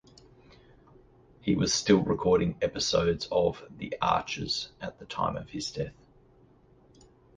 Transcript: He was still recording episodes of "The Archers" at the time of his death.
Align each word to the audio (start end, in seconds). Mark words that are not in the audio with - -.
He 1.41 1.53
was 1.53 1.71
still 1.71 1.99
recording 2.01 2.57
episodes 2.59 3.27
of 3.31 3.61
"The 3.77 3.95
Archers" 4.01 4.71
at 4.81 4.97
the 4.97 5.05
time 5.05 5.37
of 5.37 5.51
his 5.51 5.69
death. 5.71 5.93